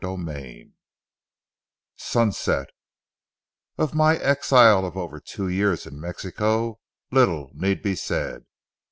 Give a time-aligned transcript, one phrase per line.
[0.03, 0.71] CHAPTER XXII
[1.95, 2.69] SUNSET
[3.77, 6.79] Of my exile of over two years in Mexico,
[7.11, 8.47] little need be said.